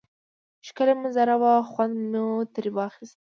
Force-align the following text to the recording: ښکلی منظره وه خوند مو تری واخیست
ښکلی 0.67 0.93
منظره 1.01 1.35
وه 1.41 1.53
خوند 1.71 1.95
مو 2.11 2.25
تری 2.53 2.71
واخیست 2.75 3.17